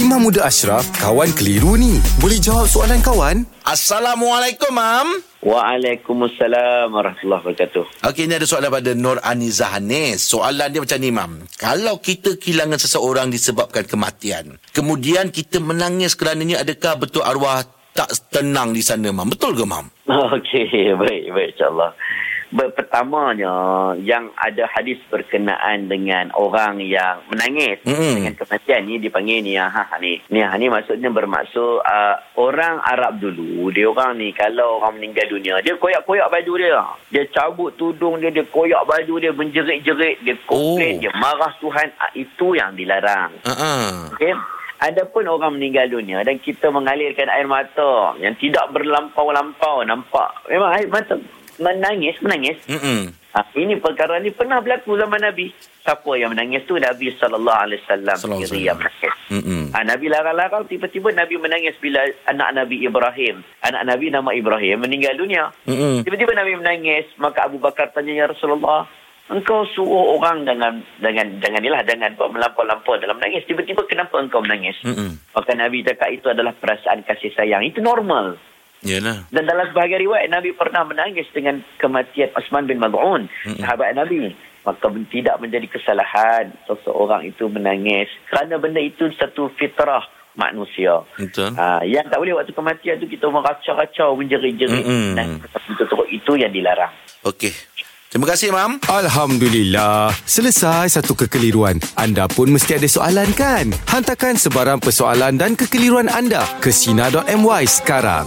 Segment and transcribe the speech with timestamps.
[0.00, 2.00] Imam Muda Ashraf, kawan keliru ni.
[2.24, 3.44] Boleh jawab soalan kawan?
[3.68, 5.20] Assalamualaikum, Mam.
[5.44, 8.08] Waalaikumsalam warahmatullahi wabarakatuh.
[8.08, 10.24] Okey, ini ada soalan pada Nur Aniza Hanis.
[10.24, 11.32] Soalan dia macam ni, Mam.
[11.60, 17.60] Kalau kita kehilangan seseorang disebabkan kematian, kemudian kita menangis kerananya, adakah betul arwah
[17.92, 19.28] tak tenang di sana, Mam?
[19.28, 19.84] Betul ke, Mam?
[20.32, 21.92] Okey, baik, baik insyaAllah.
[22.50, 28.18] Pertamanya, yang ada hadis berkenaan dengan orang yang menangis Mm-mm.
[28.18, 30.18] dengan kematian ni dipanggil niyahah ni.
[30.26, 35.62] Niyahah ni maksudnya bermaksud uh, orang Arab dulu, dia orang ni kalau orang meninggal dunia,
[35.62, 36.82] dia koyak-koyak baju dia.
[37.14, 41.00] Dia cabut tudung dia, dia koyak baju dia, menjerit-jerit, dia komplain, Oh.
[41.06, 41.88] dia marah Tuhan.
[41.96, 43.30] Ah, Itu yang dilarang.
[43.46, 44.10] Uh-uh.
[44.18, 44.34] Okey.
[44.80, 50.32] Adapun orang meninggal dunia dan kita mengalirkan air mata yang tidak berlampau-lampau nampak.
[50.48, 51.20] Memang air mata
[51.60, 52.58] menangis, menangis.
[52.66, 53.12] Mm-mm.
[53.30, 55.54] Ha, ini perkara ni pernah berlaku zaman Nabi.
[55.86, 59.14] Siapa yang menangis tu Nabi sallallahu alaihi wasallam sendiri yang menangis.
[59.30, 59.70] Mm-mm.
[59.70, 65.14] Ha, Nabi larang-larang tiba-tiba Nabi menangis bila anak Nabi Ibrahim, anak Nabi nama Ibrahim meninggal
[65.14, 65.54] dunia.
[65.68, 66.02] Mm-mm.
[66.02, 68.90] Tiba-tiba Nabi menangis, maka Abu Bakar tanya ya Rasulullah,
[69.30, 73.46] engkau suruh orang dengan dengan dengan inilah jangan buat melampau-lampau dalam menangis.
[73.46, 74.74] Tiba-tiba kenapa engkau menangis?
[74.82, 75.22] Mm-mm.
[75.38, 77.62] Maka Nabi cakap itu adalah perasaan kasih sayang.
[77.62, 78.49] Itu normal.
[78.80, 79.28] Yalah.
[79.28, 83.60] Dan dalam sebahagian riwayat Nabi pernah menangis dengan kematian Osman bin Mad'un, Mm-mm.
[83.60, 84.32] sahabat Nabi.
[84.60, 90.04] Maka tidak menjadi kesalahan seseorang itu menangis kerana benda itu satu fitrah
[90.36, 91.00] manusia.
[91.16, 91.56] Betul.
[91.56, 94.84] Ha, yang tak boleh waktu kematian tu kita meracau-racau, menjerit-jerit.
[95.16, 96.92] Dan itu, itu yang dilarang.
[97.24, 97.52] Okey.
[98.10, 98.82] Terima kasih, Mam.
[98.90, 100.10] Alhamdulillah.
[100.26, 101.78] Selesai satu kekeliruan.
[101.94, 103.70] Anda pun mesti ada soalan kan?
[103.86, 108.26] Hantarkan sebarang persoalan dan kekeliruan anda ke Sina.my sekarang.